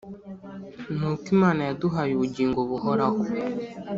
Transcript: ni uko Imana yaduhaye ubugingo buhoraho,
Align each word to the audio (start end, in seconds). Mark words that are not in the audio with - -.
ni 0.97 1.05
uko 1.11 1.25
Imana 1.35 1.61
yaduhaye 1.67 2.11
ubugingo 2.13 2.59
buhoraho, 2.69 3.19